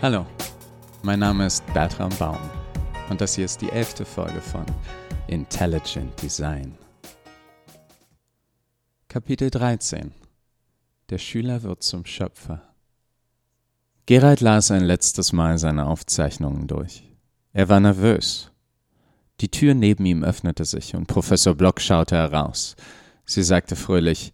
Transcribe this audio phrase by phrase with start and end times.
[0.00, 0.24] Hallo,
[1.02, 2.38] mein Name ist Bertram Baum
[3.10, 4.64] und das hier ist die elfte Folge von
[5.26, 6.78] Intelligent Design.
[9.08, 10.12] Kapitel 13
[11.10, 12.62] Der Schüler wird zum Schöpfer.
[14.06, 17.02] Gerald las ein letztes Mal seine Aufzeichnungen durch.
[17.52, 18.52] Er war nervös.
[19.40, 22.76] Die Tür neben ihm öffnete sich und Professor Block schaute heraus.
[23.24, 24.32] Sie sagte fröhlich,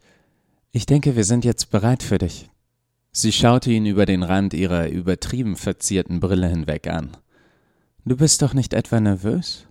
[0.73, 2.51] ich denke, wir sind jetzt bereit für dich.
[3.17, 7.17] Sie schaute ihn über den Rand ihrer übertrieben verzierten Brille hinweg an.
[8.05, 9.69] Du bist doch nicht etwa nervös?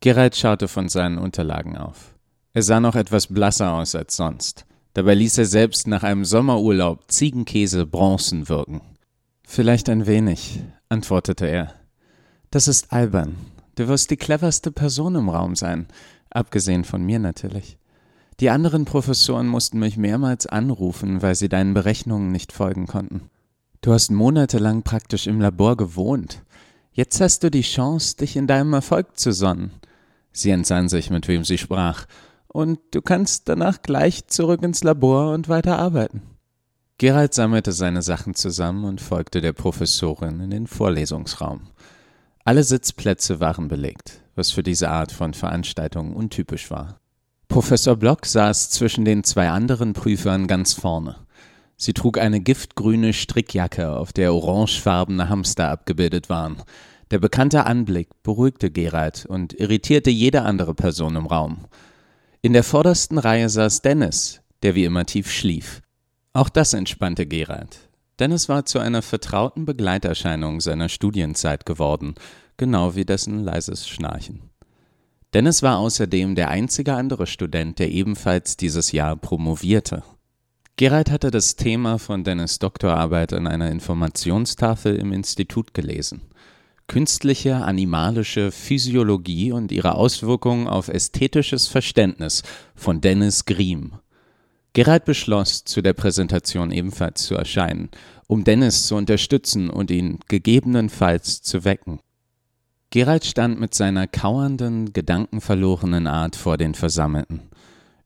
[0.00, 2.16] Gerald schaute von seinen Unterlagen auf.
[2.54, 4.66] Er sah noch etwas blasser aus als sonst.
[4.94, 8.80] Dabei ließ er selbst nach einem Sommerurlaub Ziegenkäse bronzen wirken.
[9.46, 11.74] Vielleicht ein wenig, antwortete er.
[12.50, 13.36] Das ist albern.
[13.76, 15.86] Du wirst die cleverste Person im Raum sein,
[16.30, 17.78] abgesehen von mir natürlich.
[18.42, 23.30] Die anderen Professoren mussten mich mehrmals anrufen, weil sie deinen Berechnungen nicht folgen konnten.
[23.82, 26.42] Du hast monatelang praktisch im Labor gewohnt.
[26.90, 29.70] Jetzt hast du die Chance, dich in deinem Erfolg zu sonnen.
[30.32, 32.06] Sie entsann sich, mit wem sie sprach,
[32.48, 36.22] und du kannst danach gleich zurück ins Labor und weiter arbeiten.
[36.98, 41.68] Gerald sammelte seine Sachen zusammen und folgte der Professorin in den Vorlesungsraum.
[42.44, 46.98] Alle Sitzplätze waren belegt, was für diese Art von Veranstaltung untypisch war.
[47.52, 51.16] Professor Block saß zwischen den zwei anderen Prüfern ganz vorne.
[51.76, 56.62] Sie trug eine giftgrüne Strickjacke, auf der orangefarbene Hamster abgebildet waren.
[57.10, 61.66] Der bekannte Anblick beruhigte Gerald und irritierte jede andere Person im Raum.
[62.40, 65.82] In der vordersten Reihe saß Dennis, der wie immer tief schlief.
[66.32, 67.90] Auch das entspannte Gerald.
[68.18, 72.14] Dennis war zu einer vertrauten Begleiterscheinung seiner Studienzeit geworden,
[72.56, 74.51] genau wie dessen leises Schnarchen.
[75.34, 80.02] Dennis war außerdem der einzige andere Student, der ebenfalls dieses Jahr promovierte.
[80.76, 86.22] Gerald hatte das Thema von Dennis Doktorarbeit an einer Informationstafel im Institut gelesen.
[86.86, 92.42] Künstliche animalische Physiologie und ihre Auswirkungen auf ästhetisches Verständnis
[92.74, 93.92] von Dennis Griem.
[94.74, 97.90] Gerald beschloss, zu der Präsentation ebenfalls zu erscheinen,
[98.26, 102.00] um Dennis zu unterstützen und ihn gegebenenfalls zu wecken.
[102.92, 107.40] Gerald stand mit seiner kauernden, gedankenverlorenen Art vor den Versammelten.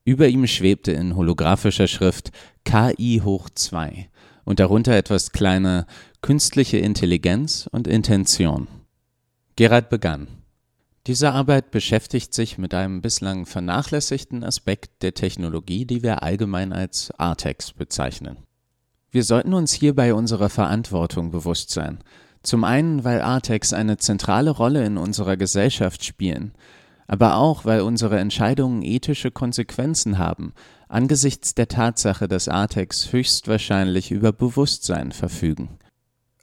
[0.05, 2.31] Über ihm schwebte in holographischer Schrift
[2.63, 4.09] KI hoch 2
[4.45, 5.85] und darunter etwas kleine
[6.21, 8.69] künstliche Intelligenz und Intention.
[9.57, 10.29] Gerald begann.
[11.05, 17.11] Diese Arbeit beschäftigt sich mit einem bislang vernachlässigten Aspekt der Technologie, die wir allgemein als
[17.17, 18.37] Artex bezeichnen.
[19.11, 21.99] Wir sollten uns hierbei unserer Verantwortung bewusst sein,
[22.47, 26.53] zum einen, weil Artex eine zentrale Rolle in unserer Gesellschaft spielen,
[27.05, 30.53] aber auch, weil unsere Entscheidungen ethische Konsequenzen haben,
[30.87, 35.77] angesichts der Tatsache, dass Artex höchstwahrscheinlich über Bewusstsein verfügen.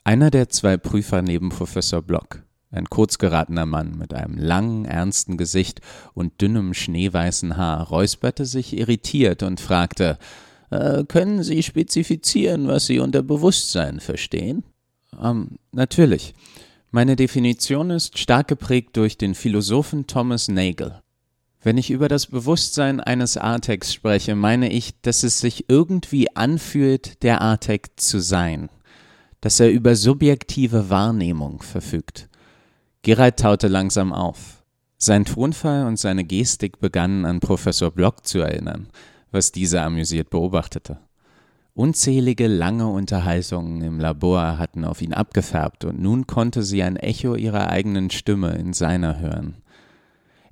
[0.05, 5.81] Einer der zwei Prüfer neben Professor Block, ein kurzgeratener Mann mit einem langen, ernsten Gesicht
[6.13, 10.19] und dünnem, schneeweißen Haar, räusperte sich irritiert und fragte,
[10.69, 14.65] äh, können Sie spezifizieren, was Sie unter Bewusstsein verstehen?
[15.23, 16.35] Ähm, natürlich.
[16.91, 21.01] Meine Definition ist stark geprägt durch den Philosophen Thomas Nagel.
[21.61, 27.23] Wenn ich über das Bewusstsein eines Artex spreche, meine ich, dass es sich irgendwie anfühlt,
[27.23, 28.69] der Artex zu sein,
[29.41, 32.29] dass er über subjektive Wahrnehmung verfügt.
[33.03, 34.63] Gerald taute langsam auf.
[34.99, 38.89] Sein Tonfall und seine Gestik begannen an Professor Block zu erinnern,
[39.31, 40.99] was dieser amüsiert beobachtete.
[41.77, 47.35] Unzählige lange Unterhaltungen im Labor hatten auf ihn abgefärbt, und nun konnte sie ein Echo
[47.35, 49.57] ihrer eigenen Stimme in seiner hören.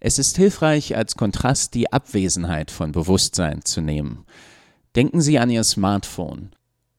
[0.01, 4.25] Es ist hilfreich, als Kontrast die Abwesenheit von Bewusstsein zu nehmen.
[4.97, 6.51] Denken Sie an Ihr Smartphone.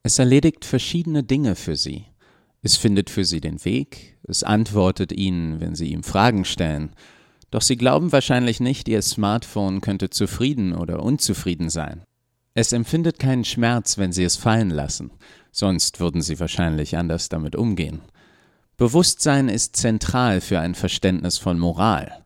[0.03, 2.05] Es erledigt verschiedene Dinge für Sie.
[2.61, 6.95] Es findet für Sie den Weg, es antwortet Ihnen, wenn Sie ihm Fragen stellen.
[7.51, 12.05] Doch Sie glauben wahrscheinlich nicht, Ihr Smartphone könnte zufrieden oder unzufrieden sein.
[12.55, 15.11] Es empfindet keinen Schmerz, wenn Sie es fallen lassen,
[15.51, 18.01] sonst würden Sie wahrscheinlich anders damit umgehen.
[18.77, 22.23] Bewusstsein ist zentral für ein Verständnis von Moral.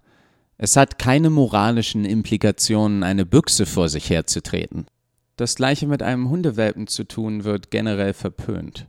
[0.58, 4.88] Es hat keine moralischen Implikationen, eine Büchse vor sich herzutreten.
[5.36, 8.88] Das gleiche mit einem Hundewelpen zu tun, wird generell verpönt.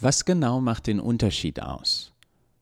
[0.00, 2.12] Was genau macht den Unterschied aus?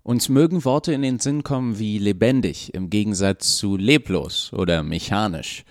[0.03, 5.65] Uns mögen Worte in den Sinn kommen wie lebendig im Gegensatz zu leblos oder mechanisch.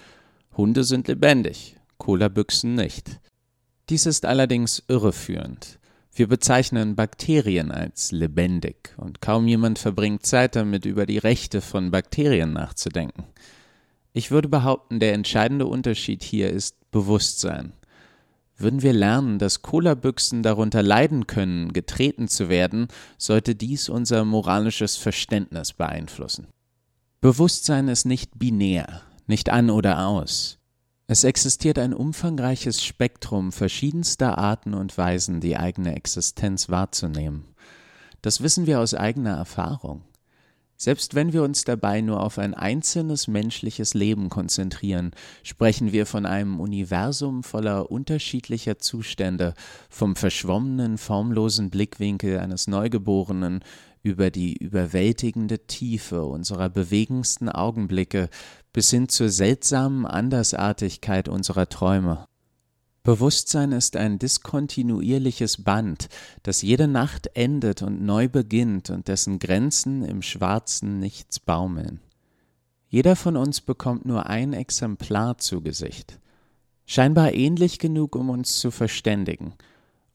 [0.56, 3.20] Hunde sind lebendig, Cola-Büchsen nicht.
[3.90, 5.78] Dies ist allerdings irreführend.
[6.12, 11.92] Wir bezeichnen Bakterien als lebendig und kaum jemand verbringt Zeit damit, über die Rechte von
[11.92, 13.26] Bakterien nachzudenken.
[14.14, 17.74] Ich würde behaupten, der entscheidende Unterschied hier ist Bewusstsein.
[18.58, 22.88] Würden wir lernen, dass Cola-Büchsen darunter leiden können, getreten zu werden,
[23.20, 26.48] sollte dies unser moralisches Verständnis beeinflussen.
[27.22, 30.58] Bewusstsein ist nicht binär, nicht an oder aus.
[31.12, 37.44] Es existiert ein umfangreiches Spektrum verschiedenster Arten und Weisen, die eigene Existenz wahrzunehmen.
[38.22, 40.04] Das wissen wir aus eigener Erfahrung.
[40.78, 45.12] Selbst wenn wir uns dabei nur auf ein einzelnes menschliches Leben konzentrieren,
[45.44, 49.54] sprechen wir von einem Universum voller unterschiedlicher Zustände,
[49.90, 53.66] vom verschwommenen, formlosen Blickwinkel eines Neugeborenen
[54.02, 58.30] über die überwältigende Tiefe unserer bewegendsten Augenblicke
[58.74, 62.28] bis hin zur seltsamen Andersartigkeit unserer Träume.
[63.04, 66.08] Bewusstsein ist ein diskontinuierliches Band,
[66.44, 72.00] das jede Nacht endet und neu beginnt und dessen Grenzen im schwarzen Nichts baumeln.
[72.90, 76.20] Jeder von uns bekommt nur ein Exemplar zu Gesicht.
[76.86, 79.54] Scheinbar ähnlich genug, um uns zu verständigen,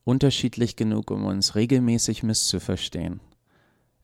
[0.04, 3.20] unterschiedlich genug, um uns regelmäßig misszuverstehen.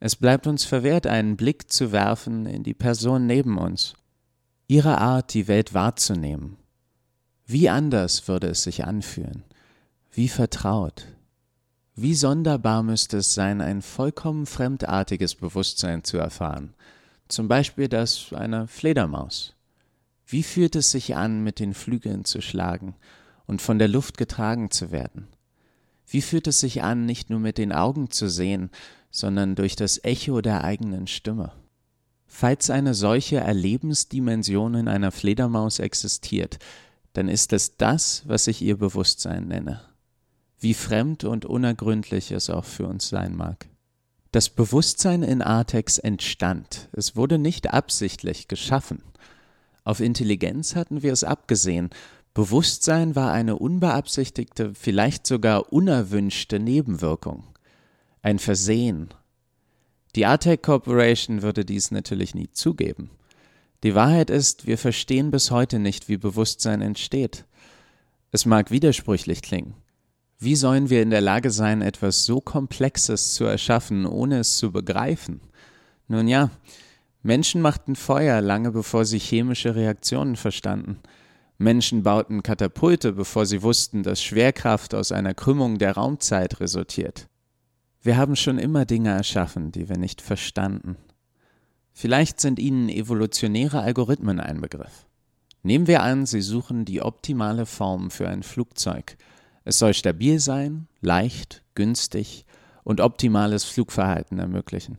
[0.01, 3.95] Es bleibt uns verwehrt, einen Blick zu werfen in die Person neben uns,
[4.73, 6.57] ihre Art, die Welt wahrzunehmen,
[7.45, 9.45] wie anders würde es sich anfühlen?
[10.11, 11.09] Wie vertraut?
[11.95, 16.73] Wie sonderbar müsste es sein, ein vollkommen fremdartiges Bewusstsein zu erfahren,
[17.29, 19.55] zum Beispiel das einer Fledermaus.
[20.25, 22.95] Wie fühlt es sich an, mit den Flügeln zu schlagen
[23.45, 25.29] und von der Luft getragen zu werden?
[26.07, 28.71] Wie fühlt es sich an, nicht nur mit den Augen zu sehen,
[29.11, 31.53] sondern durch das Echo der eigenen Stimme?
[32.35, 36.59] Falls eine solche Erlebensdimension in einer Fledermaus existiert,
[37.13, 39.83] dann ist es das, was ich ihr Bewusstsein nenne.
[40.59, 43.69] Wie fremd und unergründlich es auch für uns sein mag.
[44.33, 46.89] Das Bewusstsein in Artex entstand.
[46.93, 49.03] Es wurde nicht absichtlich geschaffen.
[49.85, 51.91] Auf Intelligenz hatten wir es abgesehen.
[52.33, 57.45] Bewusstsein war eine unbeabsichtigte, vielleicht sogar unerwünschte Nebenwirkung.
[58.23, 59.11] Ein Versehen.
[60.15, 63.11] Die Artec Corporation würde dies natürlich nie zugeben.
[63.83, 67.47] Die Wahrheit ist, wir verstehen bis heute nicht, wie Bewusstsein entsteht.
[68.31, 69.75] Es mag widersprüchlich klingen.
[70.39, 74.71] Wie sollen wir in der Lage sein, etwas so Komplexes zu erschaffen, ohne es zu
[74.71, 75.41] begreifen?
[76.09, 76.51] Nun ja,
[77.23, 80.99] Menschen machten Feuer lange bevor sie chemische Reaktionen verstanden.
[81.59, 87.29] Menschen bauten Katapulte, bevor sie wussten, dass Schwerkraft aus einer Krümmung der Raumzeit resultiert.
[88.05, 90.97] Wir haben schon immer Dinge erschaffen, die wir nicht verstanden.
[91.93, 95.07] Vielleicht sind Ihnen evolutionäre Algorithmen ein Begriff.
[95.63, 99.17] Nehmen wir an, Sie suchen die optimale Form für ein Flugzeug.
[99.65, 102.45] Es soll stabil sein, leicht, günstig
[102.83, 104.99] und optimales Flugverhalten ermöglichen.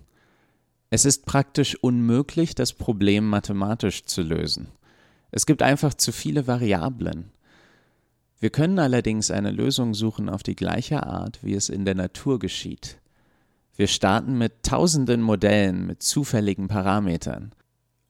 [0.90, 4.70] Es ist praktisch unmöglich, das Problem mathematisch zu lösen.
[5.32, 7.33] Es gibt einfach zu viele Variablen.
[8.44, 12.40] Wir können allerdings eine Lösung suchen auf die gleiche Art, wie es in der Natur
[12.40, 13.00] geschieht.
[13.78, 17.56] Wir starten mit tausenden Modellen mit zufälligen Parametern.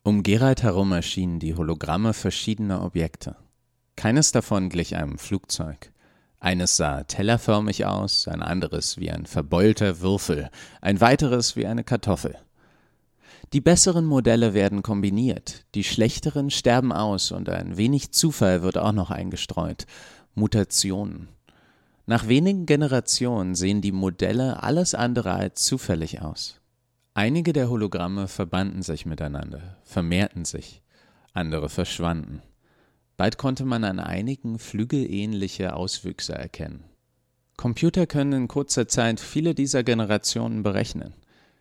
[0.01, 3.35] Um Gerald herum erschienen die Hologramme verschiedener Objekte.
[3.95, 5.91] Keines davon glich einem Flugzeug.
[6.39, 10.49] Eines sah tellerförmig aus, ein anderes wie ein verbeulter Würfel,
[10.81, 12.35] ein weiteres wie eine Kartoffel.
[13.53, 18.93] Die besseren Modelle werden kombiniert, die schlechteren sterben aus und ein wenig Zufall wird auch
[18.93, 19.85] noch eingestreut.
[20.35, 21.27] Mutationen.
[22.05, 26.61] Nach wenigen Generationen sehen die Modelle alles andere als zufällig aus.
[27.13, 30.81] Einige der Hologramme verbanden sich miteinander, vermehrten sich,
[31.33, 32.41] andere verschwanden.
[33.15, 36.83] Bald konnte man an einigen flügelähnliche Auswüchse erkennen.
[37.55, 41.13] Computer können in kurzer Zeit viele dieser Generationen berechnen.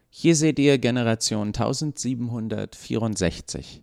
[0.08, 3.82] Hier seht ihr Generation 1764.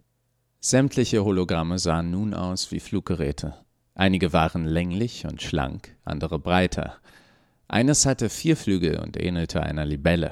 [0.59, 3.53] Sämtliche Hologramme sahen nun aus wie Fluggeräte.
[3.99, 6.93] Einige waren länglich und schlank, andere breiter.
[7.67, 10.31] Eines hatte vier Flügel und ähnelte einer Libelle.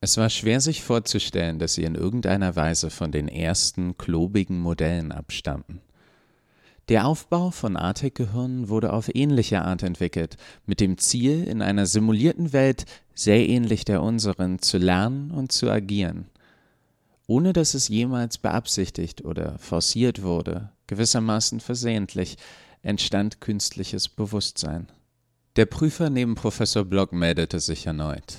[0.00, 5.10] Es war schwer sich vorzustellen, dass sie in irgendeiner Weise von den ersten klobigen Modellen
[5.10, 5.80] abstammten.
[6.88, 12.52] Der Aufbau von Artek-Gehirnen wurde auf ähnliche Art entwickelt, mit dem Ziel, in einer simulierten
[12.52, 16.26] Welt, sehr ähnlich der unseren, zu lernen und zu agieren,
[17.26, 22.36] ohne dass es jemals beabsichtigt oder forciert wurde, gewissermaßen versehentlich,
[22.84, 24.86] entstand künstliches Bewusstsein.
[25.56, 28.36] Der Prüfer neben Professor Block meldete sich erneut.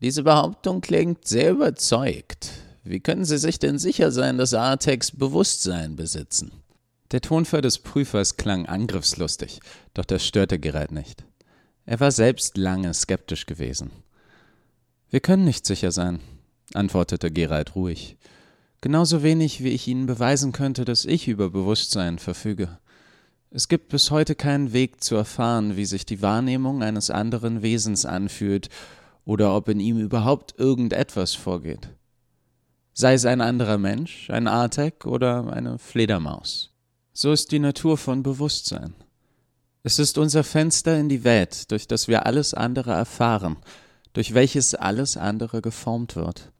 [0.00, 2.50] Diese Behauptung klingt sehr überzeugt.
[2.84, 6.50] Wie können Sie sich denn sicher sein, dass Artex Bewusstsein besitzen?
[7.12, 9.60] Der Tonfall des Prüfers klang angriffslustig,
[9.94, 11.24] doch das störte Gerald nicht.
[11.84, 13.90] Er war selbst lange skeptisch gewesen.
[15.10, 16.20] Wir können nicht sicher sein,
[16.72, 18.16] antwortete Gerald ruhig.
[18.80, 22.78] Genauso wenig, wie ich Ihnen beweisen könnte, dass ich über Bewusstsein verfüge.
[23.52, 28.06] Es gibt bis heute keinen Weg zu erfahren, wie sich die Wahrnehmung eines anderen Wesens
[28.06, 28.68] anfühlt
[29.24, 31.88] oder ob in ihm überhaupt irgendetwas vorgeht.
[32.92, 36.70] Sei es ein anderer Mensch, ein Artek oder eine Fledermaus.
[37.12, 38.94] So ist die Natur von Bewusstsein.
[39.82, 43.56] Es ist unser Fenster in die Welt, durch das wir alles andere erfahren,
[44.12, 46.52] durch welches alles andere geformt wird.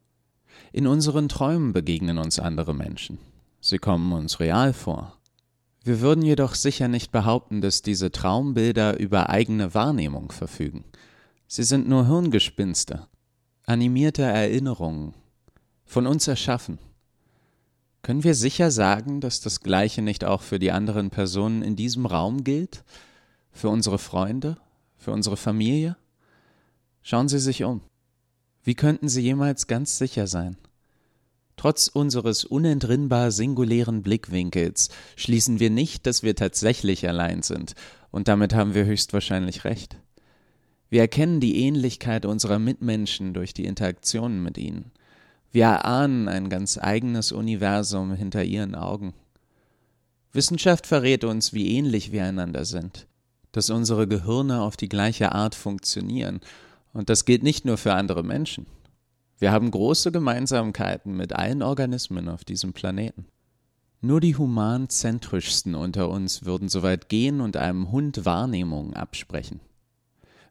[0.73, 3.19] In unseren Träumen begegnen uns andere Menschen.
[3.61, 5.20] Sie kommen uns real vor.
[5.83, 10.85] Wir würden jedoch sicher nicht behaupten, dass diese Traumbilder über eigene Wahrnehmung verfügen.
[11.47, 13.07] Sie sind nur Hirngespinste,
[13.65, 15.15] animierte Erinnerungen,
[15.87, 16.79] von uns erschaffen.
[18.03, 22.07] Können wir sicher sagen, dass das Gleiche nicht auch für die anderen Personen in diesem
[22.07, 22.85] Raum gilt?
[23.51, 24.59] Für unsere Freunde?
[24.97, 25.97] Für unsere Familie?
[27.03, 27.81] Schauen Sie sich um.
[28.63, 30.57] Wie könnten Sie jemals ganz sicher sein?
[31.61, 37.75] Trotz unseres unentrinnbar singulären Blickwinkels schließen wir nicht, dass wir tatsächlich allein sind,
[38.11, 39.99] und damit haben wir höchstwahrscheinlich recht.
[40.89, 44.91] Wir erkennen die Ähnlichkeit unserer Mitmenschen durch die Interaktionen mit ihnen.
[45.53, 49.13] Wir erahnen ein ganz eigenes Universum hinter ihren Augen.
[50.33, 53.07] Wissenschaft verrät uns, wie ähnlich wir einander sind,
[53.53, 56.41] dass unsere Gehirne auf die gleiche Art funktionieren,
[56.95, 58.65] und das gilt nicht nur für andere Menschen.
[59.41, 63.25] Wir haben große Gemeinsamkeiten mit allen Organismen auf diesem Planeten.
[64.03, 69.61] Nur die humanzentrischsten unter uns würden so weit gehen und einem Hund Wahrnehmung absprechen.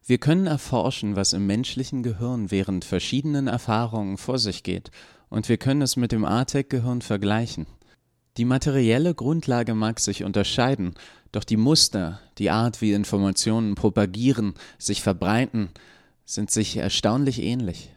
[0.04, 4.90] Wir können erforschen, was im menschlichen Gehirn während verschiedenen Erfahrungen vor sich geht,
[5.28, 7.66] und wir können es mit dem ATEC-Gehirn vergleichen.
[8.38, 10.94] Die materielle Grundlage mag sich unterscheiden,
[11.30, 15.68] doch die Muster, die Art, wie Informationen propagieren, sich verbreiten,
[16.24, 17.92] sind sich erstaunlich ähnlich.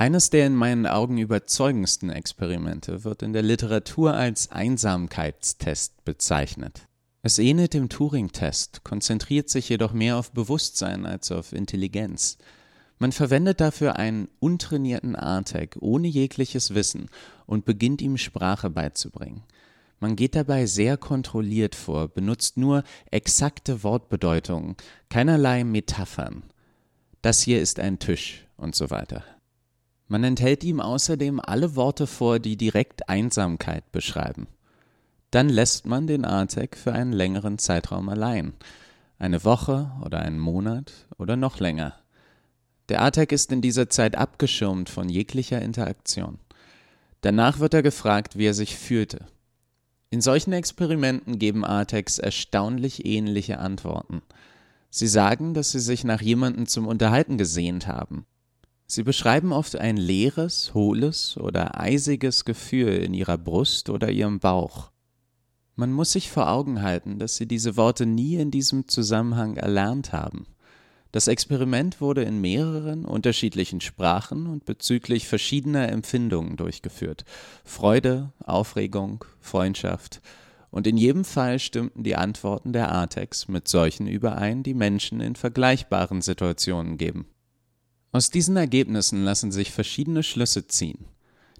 [0.00, 6.86] Eines der in meinen Augen überzeugendsten Experimente wird in der Literatur als Einsamkeitstest bezeichnet.
[7.20, 12.38] Es ähnelt dem Turing-Test, konzentriert sich jedoch mehr auf Bewusstsein als auf Intelligenz.
[12.98, 17.10] Man verwendet dafür einen untrainierten Artec ohne jegliches Wissen
[17.44, 19.42] und beginnt ihm Sprache beizubringen.
[19.98, 24.76] Man geht dabei sehr kontrolliert vor, benutzt nur exakte Wortbedeutungen,
[25.10, 26.44] keinerlei Metaphern.
[27.20, 29.22] Das hier ist ein Tisch und so weiter.
[30.10, 34.48] Man enthält ihm außerdem alle Worte vor, die direkt Einsamkeit beschreiben.
[35.30, 38.54] Dann lässt man den Artec für einen längeren Zeitraum allein.
[39.20, 41.94] Eine Woche oder einen Monat oder noch länger.
[42.88, 46.40] Der Artec ist in dieser Zeit abgeschirmt von jeglicher Interaktion.
[47.20, 49.26] Danach wird er gefragt, wie er sich fühlte.
[50.10, 54.22] In solchen Experimenten geben Artex erstaunlich ähnliche Antworten.
[54.90, 58.26] Sie sagen, dass sie sich nach jemandem zum Unterhalten gesehnt haben,
[58.90, 64.90] Sie beschreiben oft ein leeres, hohles oder eisiges Gefühl in ihrer Brust oder ihrem Bauch.
[65.76, 70.12] Man muss sich vor Augen halten, dass sie diese Worte nie in diesem Zusammenhang erlernt
[70.12, 70.44] haben.
[71.12, 77.24] Das Experiment wurde in mehreren unterschiedlichen Sprachen und bezüglich verschiedener Empfindungen durchgeführt.
[77.64, 80.20] Freude, Aufregung, Freundschaft.
[80.72, 85.36] Und in jedem Fall stimmten die Antworten der Artex mit solchen überein, die Menschen in
[85.36, 87.26] vergleichbaren Situationen geben.
[88.12, 91.06] Aus diesen Ergebnissen lassen sich verschiedene Schlüsse ziehen.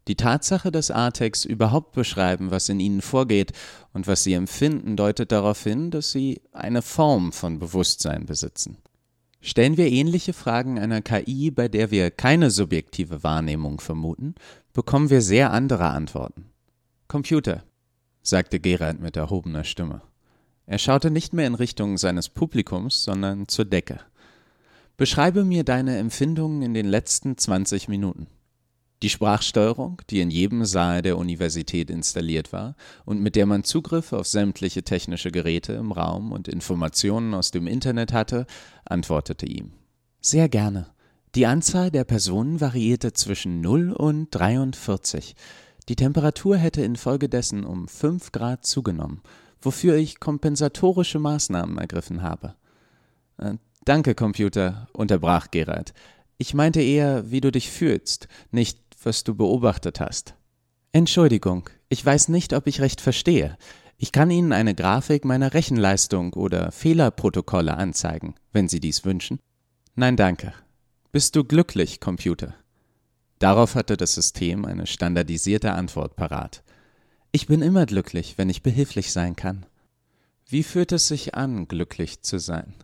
[0.09, 3.53] Die Tatsache, dass Artex überhaupt beschreiben, was in ihnen vorgeht
[3.93, 8.79] und was sie empfinden, deutet darauf hin, dass sie eine Form von Bewusstsein besitzen.
[9.41, 14.35] Stellen wir ähnliche Fragen einer KI, bei der wir keine subjektive Wahrnehmung vermuten,
[14.73, 16.47] bekommen wir sehr andere Antworten.
[17.07, 17.63] Computer,
[18.23, 20.03] sagte Gerald mit erhobener Stimme.
[20.67, 24.01] Er schaute nicht mehr in Richtung seines Publikums, sondern zur Decke.
[25.01, 28.27] Beschreibe mir deine Empfindungen in den letzten 20 Minuten.
[29.01, 32.77] Die Sprachsteuerung, die in jedem Saal der Universität installiert war
[33.07, 37.67] und mit der man Zugriff auf sämtliche technische Geräte im Raum und Informationen aus dem
[37.67, 38.45] Internet hatte,
[38.85, 39.73] antwortete ihm.
[40.21, 40.89] Sehr gerne.
[41.35, 45.35] Die Anzahl der Personen variierte zwischen 0 und 43.
[45.89, 49.23] Die Temperatur hätte infolgedessen um 5 Grad zugenommen,
[49.63, 52.55] wofür ich kompensatorische Maßnahmen ergriffen habe.
[53.85, 55.95] Danke, Computer, unterbrach Gerald.
[56.37, 60.35] Ich meinte eher, wie du dich fühlst, nicht, was du beobachtet hast.
[60.93, 63.57] Entschuldigung, ich weiß nicht, ob ich recht verstehe.
[63.97, 69.39] Ich kann Ihnen eine Grafik meiner Rechenleistung oder Fehlerprotokolle anzeigen, wenn Sie dies wünschen.
[69.95, 70.53] Nein, danke.
[71.13, 72.55] Bist du glücklich, Computer?
[73.39, 76.63] Darauf hatte das System eine standardisierte Antwort parat.
[77.33, 79.67] Ich bin immer glücklich, wenn ich behilflich sein kann.
[80.47, 82.75] Wie fühlt es sich an, glücklich zu sein?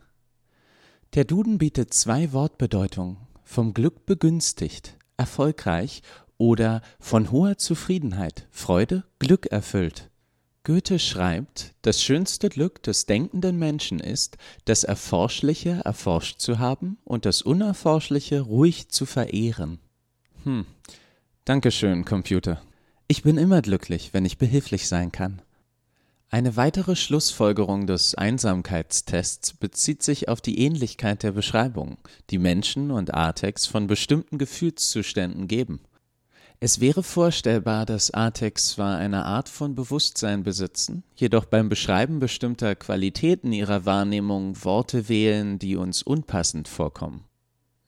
[1.17, 6.03] Der Duden bietet zwei Wortbedeutungen: vom Glück begünstigt, erfolgreich
[6.37, 10.11] oder von hoher Zufriedenheit, Freude, Glück erfüllt.
[10.63, 17.25] Goethe schreibt, das schönste Glück des denkenden Menschen ist, das Erforschliche erforscht zu haben und
[17.25, 19.79] das Unerforschliche ruhig zu verehren.
[20.43, 20.67] Hm,
[21.45, 22.61] Dankeschön, Computer.
[23.07, 25.41] Ich bin immer glücklich, wenn ich behilflich sein kann.
[26.29, 31.97] Eine weitere Schlussfolgerung des Einsamkeitstests bezieht sich auf die Ähnlichkeit der Beschreibung,
[32.31, 35.79] die Menschen und Artex von bestimmten Gefühlszuständen geben.
[36.59, 42.75] Es wäre vorstellbar, dass Artex zwar eine Art von Bewusstsein besitzen, jedoch beim Beschreiben bestimmter
[42.75, 47.23] Qualitäten ihrer Wahrnehmung Worte wählen, die uns unpassend vorkommen.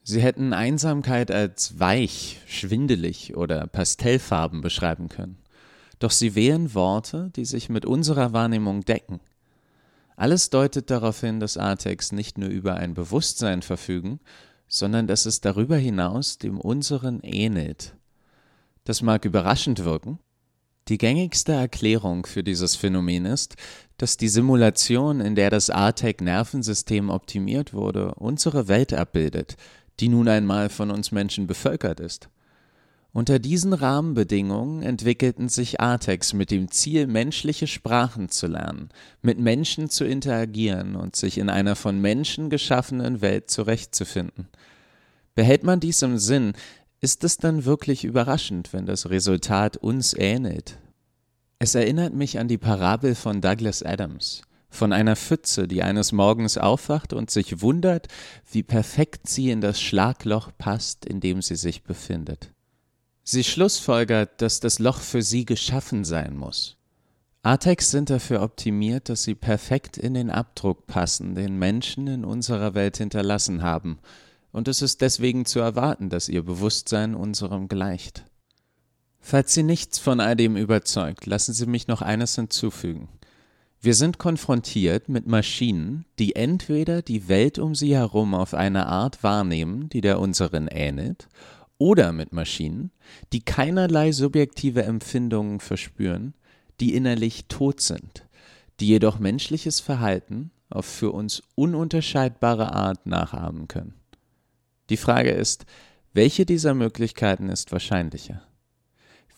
[0.02, 5.39] Sie hätten Einsamkeit als weich, schwindelig oder pastellfarben beschreiben können.
[6.00, 9.20] Doch sie wählen Worte, die sich mit unserer Wahrnehmung decken.
[10.16, 14.18] Alles deutet darauf hin, dass Artex nicht nur über ein Bewusstsein verfügen,
[14.66, 17.94] sondern dass es darüber hinaus dem unseren ähnelt.
[18.84, 20.18] Das mag überraschend wirken.
[20.88, 23.56] Die gängigste Erklärung für dieses Phänomen ist,
[23.98, 29.56] dass die Simulation, in der das ARTEC-Nervensystem optimiert wurde, unsere Welt abbildet,
[30.00, 32.28] die nun einmal von uns Menschen bevölkert ist.
[33.12, 38.90] Unter diesen Rahmenbedingungen entwickelten sich Artex mit dem Ziel, menschliche Sprachen zu lernen,
[39.20, 44.48] mit Menschen zu interagieren und sich in einer von Menschen geschaffenen Welt zurechtzufinden.
[45.34, 46.52] Behält man dies im Sinn,
[47.00, 50.78] ist es dann wirklich überraschend, wenn das Resultat uns ähnelt.
[51.58, 56.56] Es erinnert mich an die Parabel von Douglas Adams von einer Pfütze, die eines Morgens
[56.56, 58.06] aufwacht und sich wundert,
[58.50, 62.52] wie perfekt sie in das Schlagloch passt, in dem sie sich befindet.
[63.22, 66.76] Sie schlussfolgert, dass das Loch für sie geschaffen sein muss.
[67.42, 72.74] Artex sind dafür optimiert, dass sie perfekt in den Abdruck passen, den Menschen in unserer
[72.74, 73.98] Welt hinterlassen haben,
[74.52, 78.24] und es ist deswegen zu erwarten, dass ihr Bewusstsein unserem gleicht.
[79.20, 83.08] Falls Sie nichts von all dem überzeugt, lassen Sie mich noch eines hinzufügen.
[83.82, 89.22] Wir sind konfrontiert mit Maschinen, die entweder die Welt um sie herum auf eine Art
[89.22, 91.28] wahrnehmen, die der unseren ähnelt,
[91.80, 92.92] oder mit Maschinen,
[93.32, 96.34] die keinerlei subjektive Empfindungen verspüren,
[96.78, 98.28] die innerlich tot sind,
[98.78, 103.94] die jedoch menschliches Verhalten auf für uns ununterscheidbare Art nachahmen können.
[104.90, 105.64] Die Frage ist,
[106.12, 108.42] welche dieser Möglichkeiten ist wahrscheinlicher?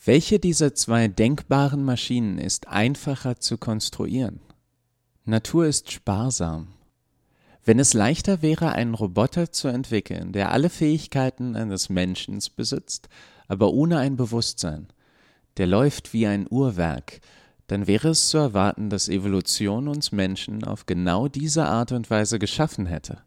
[0.03, 4.41] Welche dieser zwei denkbaren Maschinen ist einfacher zu konstruieren?
[5.23, 6.67] Natur ist sparsam.
[7.65, 13.07] Wenn es leichter wäre, einen Roboter zu entwickeln, der alle Fähigkeiten eines Menschen besitzt,
[13.47, 14.87] aber ohne ein Bewusstsein,
[15.57, 17.21] der läuft wie ein Uhrwerk,
[17.67, 22.37] dann wäre es zu erwarten, dass Evolution uns Menschen auf genau diese Art und Weise
[22.37, 23.19] geschaffen hätte.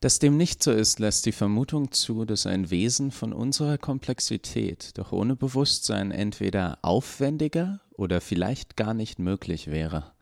[0.00, 4.98] Dass dem nicht so ist, lässt die Vermutung zu, dass ein Wesen von unserer Komplexität,
[4.98, 10.12] doch ohne Bewusstsein, entweder aufwendiger oder vielleicht gar nicht möglich wäre.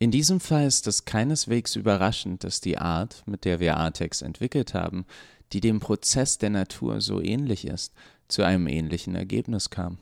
[0.00, 4.74] In diesem Fall ist es keineswegs überraschend, dass die Art, mit der wir Artex entwickelt
[4.74, 5.06] haben,
[5.52, 7.92] die dem Prozess der Natur so ähnlich ist,
[8.26, 9.98] zu einem ähnlichen Ergebnis kam.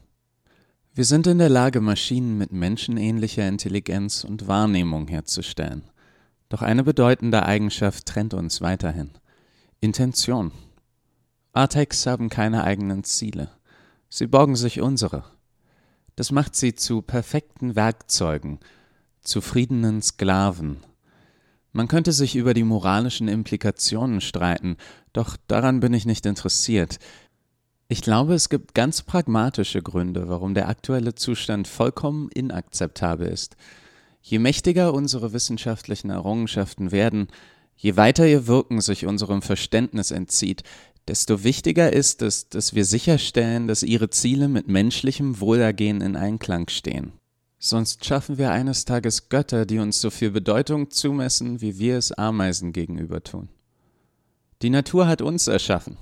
[0.95, 5.83] Wir sind in der Lage, Maschinen mit menschenähnlicher Intelligenz und Wahrnehmung herzustellen–
[6.49, 9.11] doch eine bedeutende Eigenschaft trennt uns weiterhin.
[9.81, 10.53] Intention.
[11.53, 13.51] Artex haben keine eigenen Ziele.
[14.09, 15.25] Sie borgen sich unsere.
[16.17, 18.61] Das macht sie zu perfekten Werkzeugen,
[19.29, 20.79] zufriedenen Sklaven.
[21.73, 24.77] Man könnte sich über die moralischen Implikationen streiten,
[25.13, 26.99] doch daran bin ich nicht interessiert.
[27.89, 33.57] Ich glaube, es gibt ganz pragmatische Gründe, warum der aktuelle Zustand vollkommen inakzeptabel ist.
[34.21, 37.29] Je mächtiger unsere wissenschaftlichen Errungenschaften werden,
[37.77, 40.65] je weiter ihr Wirken sich unserem Verständnis entzieht,
[41.07, 46.69] desto wichtiger ist es, dass wir sicherstellen, dass ihre Ziele mit menschlichem Wohlergehen in Einklang
[46.69, 47.13] stehen.
[47.59, 52.13] Sonst schaffen wir eines Tages Götter, die uns so viel Bedeutung zumessen, wie wir es
[52.13, 53.49] Ameisen gegenüber tun.
[54.63, 55.97] Die Natur hat uns erschaffen.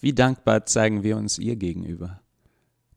[0.00, 2.20] Wie dankbar zeigen wir uns ihr gegenüber?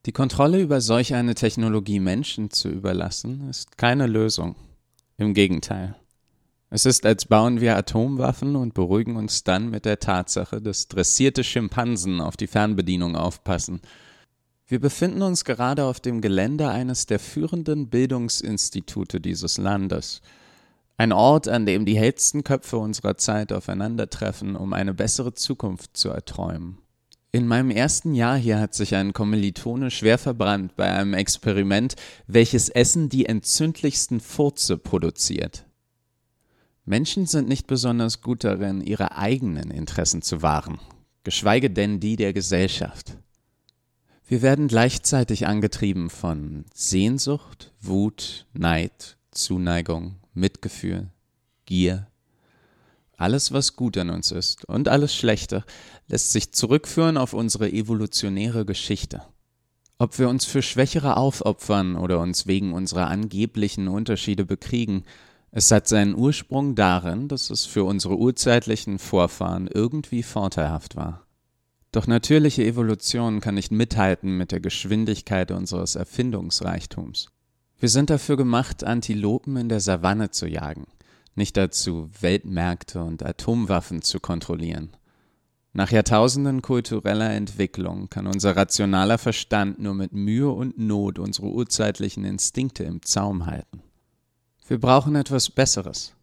[0.05, 4.55] Die Kontrolle über solch eine Technologie Menschen zu überlassen, ist keine Lösung.
[5.17, 5.95] Im Gegenteil.
[6.69, 11.43] Es ist, als bauen wir Atomwaffen und beruhigen uns dann mit der Tatsache, dass dressierte
[11.43, 13.81] Schimpansen auf die Fernbedienung aufpassen.
[14.65, 20.21] Wir befinden uns gerade auf dem Gelände eines der führenden Bildungsinstitute dieses Landes.
[20.95, 26.09] Ein Ort, an dem die hellsten Köpfe unserer Zeit aufeinandertreffen, um eine bessere Zukunft zu
[26.09, 26.77] erträumen.
[27.33, 31.95] In meinem ersten Jahr hier hat sich ein Kommilitone schwer verbrannt bei einem Experiment,
[32.27, 35.65] welches Essen die entzündlichsten Furze produziert.
[36.85, 40.79] Menschen sind nicht besonders gut darin, ihre eigenen Interessen zu wahren,
[41.23, 43.17] geschweige denn die der Gesellschaft.
[44.33, 51.11] Wir werden gleichzeitig angetrieben von Sehnsucht, Wut, Neid, Zuneigung, Mitgefühl,
[51.67, 52.07] Gier.
[53.15, 55.63] Alles, was gut an uns ist und alles Schlechte,
[56.07, 59.21] lässt sich zurückführen auf unsere evolutionäre Geschichte.
[59.99, 65.03] Ob wir uns für Schwächere aufopfern oder uns wegen unserer angeblichen Unterschiede bekriegen,
[65.51, 71.23] es hat seinen Ursprung darin, dass es für unsere urzeitlichen Vorfahren irgendwie vorteilhaft war.
[71.93, 77.29] Doch natürliche Evolution kann nicht mithalten mit der Geschwindigkeit unseres Erfindungsreichtums.
[77.79, 80.87] Wir sind dafür gemacht, Antilopen in der Savanne zu jagen,
[81.35, 84.89] nicht dazu, Weltmärkte und Atomwaffen zu kontrollieren.
[85.71, 92.25] Nach Jahrtausenden kultureller Entwicklung kann unser rationaler Verstand nur mit Mühe und Not unsere urzeitlichen
[92.25, 93.83] Instinkte im Zaum halten.
[94.67, 96.13] Wir brauchen etwas Besseres.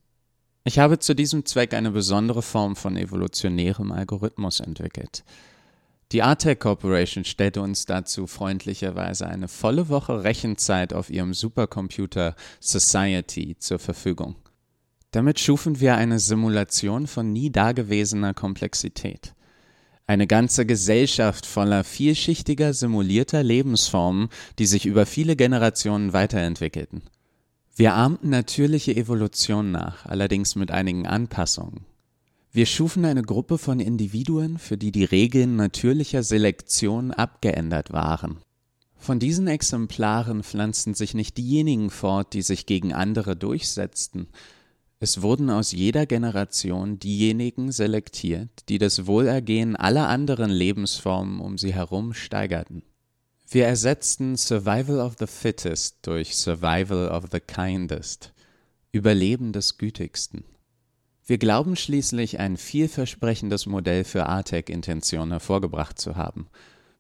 [0.65, 5.25] Ich habe zu diesem Zweck eine besondere Form von evolutionärem Algorithmus entwickelt,
[6.13, 13.57] die Artec Corporation stellte uns dazu freundlicherweise eine volle Woche Rechenzeit auf ihrem Supercomputer Society
[13.59, 14.35] zur Verfügung.
[15.13, 19.35] Damit schufen wir eine Simulation von nie dagewesener Komplexität.
[20.07, 27.03] Eine ganze Gesellschaft voller vielschichtiger simulierter Lebensformen, die sich über viele Generationen weiterentwickelten.
[27.77, 31.87] Wir ahmten natürliche Evolution nach, allerdings mit einigen Anpassungen.
[32.53, 38.39] Wir schufen eine Gruppe von Individuen, für die die Regeln natürlicher Selektion abgeändert waren.
[38.97, 44.29] Von diesen Exemplaren pflanzten sich nicht diejenigen fort, die sich gegen andere durchsetzten,
[45.03, 51.73] es wurden aus jeder Generation diejenigen selektiert, die das Wohlergehen aller anderen Lebensformen um sie
[51.73, 52.83] herum steigerten.
[53.49, 58.35] Wir ersetzten Survival of the Fittest durch Survival of the Kindest,
[58.93, 60.45] Überleben des Gütigsten.
[61.31, 66.49] Wir glauben schließlich, ein vielversprechendes Modell für ATEC-Intention hervorgebracht zu haben,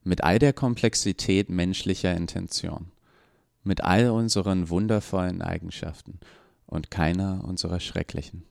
[0.04, 2.92] mit all der Komplexität menschlicher Intention,
[3.64, 6.20] mit all unseren wundervollen Eigenschaften.
[6.64, 8.44] Und keiner unserer schrecklichen.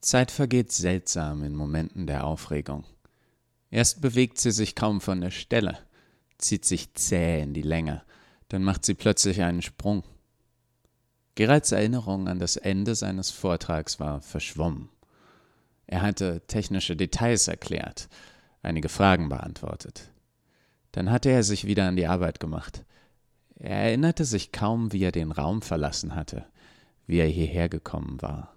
[0.00, 2.84] Zeit vergeht seltsam in Momenten der Aufregung.
[3.70, 5.76] Erst bewegt sie sich kaum von der Stelle,
[6.38, 8.02] zieht sich zäh in die Länge,
[8.48, 10.02] dann macht sie plötzlich einen Sprung
[11.38, 14.88] Geralds Erinnerung an das Ende seines Vortrags war verschwommen.
[15.86, 18.08] Er hatte technische Details erklärt,
[18.60, 20.10] einige Fragen beantwortet.
[20.90, 22.84] Dann hatte er sich wieder an die Arbeit gemacht.
[23.54, 26.44] Er erinnerte sich kaum, wie er den Raum verlassen hatte,
[27.06, 28.56] wie er hierher gekommen war.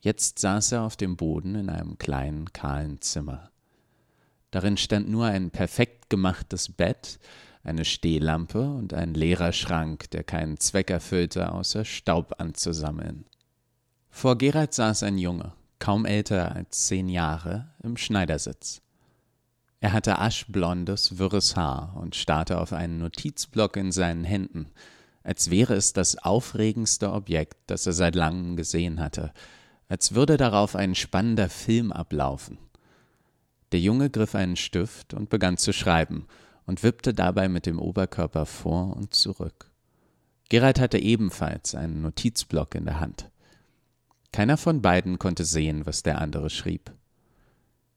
[0.00, 3.50] Jetzt saß er auf dem Boden in einem kleinen, kahlen Zimmer.
[4.50, 7.18] Darin stand nur ein perfekt gemachtes Bett,
[7.64, 13.24] eine Stehlampe und ein leerer Schrank, der keinen Zweck erfüllte, außer Staub anzusammeln.
[14.10, 18.82] Vor Gerald saß ein Junge, kaum älter als zehn Jahre, im Schneidersitz.
[19.80, 24.70] Er hatte aschblondes, wirres Haar und starrte auf einen Notizblock in seinen Händen,
[25.22, 29.32] als wäre es das aufregendste Objekt, das er seit langem gesehen hatte,
[29.88, 32.58] als würde darauf ein spannender Film ablaufen.
[33.72, 36.26] Der Junge griff einen Stift und begann zu schreiben,
[36.66, 39.70] und wippte dabei mit dem Oberkörper vor und zurück.
[40.48, 43.30] Gerald hatte ebenfalls einen Notizblock in der Hand.
[44.32, 46.92] Keiner von beiden konnte sehen, was der andere schrieb.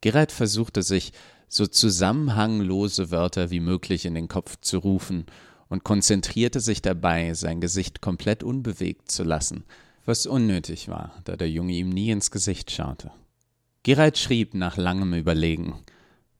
[0.01, 1.11] Gerald versuchte sich,
[1.49, 5.25] so zusammenhanglose Wörter wie möglich in den Kopf zu rufen
[5.69, 9.63] und konzentrierte sich dabei, sein Gesicht komplett unbewegt zu lassen,
[10.05, 13.11] was unnötig war, da der Junge ihm nie ins Gesicht schaute.
[13.83, 15.75] Gerald schrieb nach langem Überlegen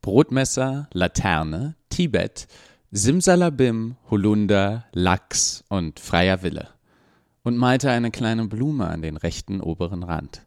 [0.02, 2.48] Brotmesser, Laterne, Tibet,
[2.92, 6.68] Simsalabim, Holunder, Lachs und freier Wille
[7.42, 10.46] und malte eine kleine Blume an den rechten oberen Rand.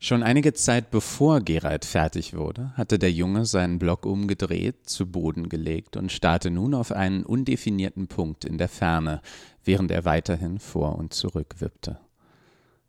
[0.00, 5.48] Schon einige Zeit bevor Gerald fertig wurde, hatte der Junge seinen Block umgedreht, zu Boden
[5.48, 9.20] gelegt und starrte nun auf einen undefinierten Punkt in der Ferne,
[9.62, 12.00] während er weiterhin vor und zurück wippte.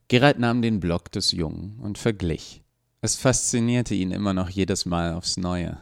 [0.08, 2.64] Gerald nahm den Block des Jungen und verglich.
[3.02, 5.78] Es faszinierte ihn immer noch jedes Mal aufs Neue.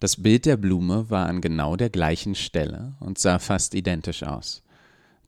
[0.00, 4.62] Das Bild der Blume war an genau der gleichen Stelle und sah fast identisch aus.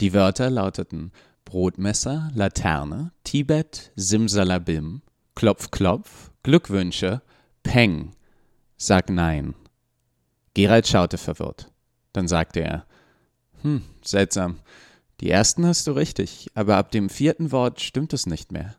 [0.00, 1.12] Die Wörter lauteten
[1.44, 5.02] Brotmesser, Laterne, Tibet, Simsalabim,
[5.34, 7.20] Klopf, Klopf, Glückwünsche,
[7.62, 8.12] Peng,
[8.78, 9.54] sag nein.
[10.54, 11.70] Gerald schaute verwirrt.
[12.14, 12.86] Dann sagte er,
[13.60, 14.58] hm, seltsam.
[15.20, 18.74] Die ersten hast du richtig, aber ab dem vierten Wort stimmt es nicht mehr.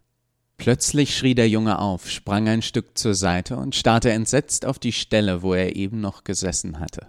[0.57, 4.93] Plötzlich schrie der Junge auf, sprang ein Stück zur Seite und starrte entsetzt auf die
[4.93, 7.07] Stelle, wo er eben noch gesessen hatte.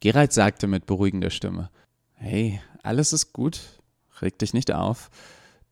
[0.00, 1.70] Gerald sagte mit beruhigender Stimme
[2.14, 3.60] Hey, alles ist gut,
[4.20, 5.10] reg dich nicht auf,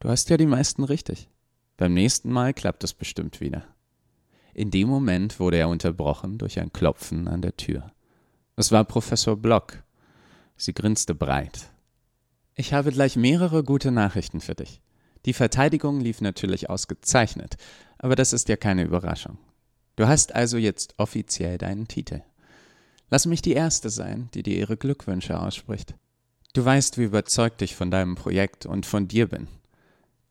[0.00, 1.28] du hast ja die meisten richtig.
[1.76, 3.64] Beim nächsten Mal klappt es bestimmt wieder.
[4.52, 7.92] In dem Moment wurde er unterbrochen durch ein Klopfen an der Tür.
[8.56, 9.84] Es war Professor Block.
[10.56, 11.70] Sie grinste breit.
[12.56, 14.80] Ich habe gleich mehrere gute Nachrichten für dich.
[15.26, 17.56] Die Verteidigung lief natürlich ausgezeichnet,
[17.98, 19.38] aber das ist ja keine Überraschung.
[19.96, 22.22] Du hast also jetzt offiziell deinen Titel.
[23.10, 25.94] Lass mich die Erste sein, die dir ihre Glückwünsche ausspricht.
[26.52, 29.48] Du weißt, wie überzeugt ich von deinem Projekt und von dir bin.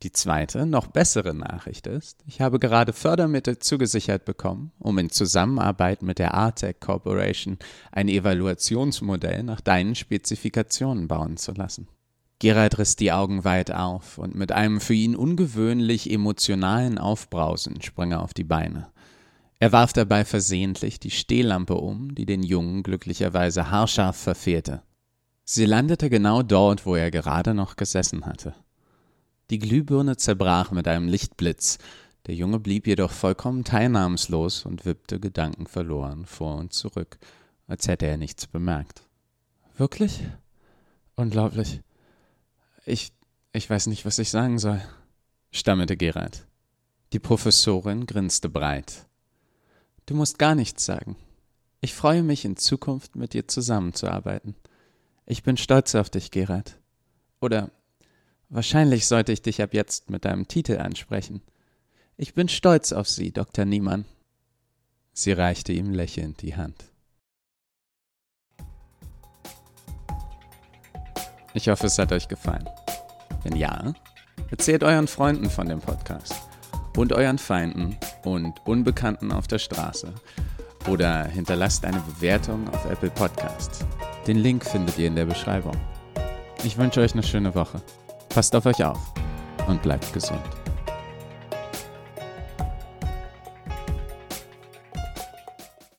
[0.04, 6.04] Die zweite, noch bessere Nachricht ist, ich habe gerade Fördermittel zugesichert bekommen, um in Zusammenarbeit
[6.04, 7.58] mit der Artec Corporation
[7.92, 11.88] ein Evaluationsmodell nach deinen Spezifikationen bauen zu lassen.
[12.40, 18.12] Gerald riss die Augen weit auf und mit einem für ihn ungewöhnlich emotionalen Aufbrausen sprang
[18.12, 18.92] er auf die Beine.
[19.60, 24.84] Er warf dabei versehentlich die Stehlampe um, die den Jungen glücklicherweise haarscharf verfehlte.
[25.46, 28.54] Sie landete genau dort, wo er gerade noch gesessen hatte.
[29.50, 31.80] Die Glühbirne zerbrach mit einem Lichtblitz,
[32.28, 37.18] der Junge blieb jedoch vollkommen teilnahmslos und wippte gedankenverloren vor und zurück,
[37.68, 39.04] als hätte er nichts bemerkt.
[39.78, 40.20] Wirklich?
[41.16, 41.82] Unglaublich.
[42.88, 43.12] Ich,
[43.52, 44.82] ich weiß nicht, was ich sagen soll,
[45.52, 46.48] stammelte Gerald.
[47.12, 49.06] Die Professorin grinste breit.
[50.06, 51.18] Du musst gar nichts sagen.
[51.82, 54.56] Ich freue mich, in Zukunft mit dir zusammenzuarbeiten.
[55.26, 56.80] Ich bin stolz auf dich, Gerald.
[57.42, 57.70] Oder
[58.50, 61.42] Wahrscheinlich sollte ich dich ab jetzt mit deinem Titel ansprechen.
[62.16, 63.66] Ich bin stolz auf Sie, Dr.
[63.66, 64.06] Niemann.
[65.12, 66.86] Sie reichte ihm lächelnd die Hand.
[71.58, 72.70] Ich hoffe, es hat euch gefallen.
[73.42, 73.92] Wenn ja,
[74.52, 76.36] erzählt euren Freunden von dem Podcast
[76.96, 80.14] und euren Feinden und Unbekannten auf der Straße
[80.88, 83.80] oder hinterlasst eine Bewertung auf Apple Podcasts.
[84.28, 85.76] Den Link findet ihr in der Beschreibung.
[86.64, 87.82] Ich wünsche euch eine schöne Woche.
[88.30, 89.00] Passt auf euch auf
[89.68, 90.44] und bleibt gesund.